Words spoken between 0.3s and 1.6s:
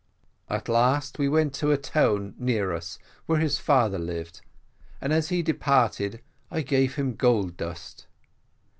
At last he went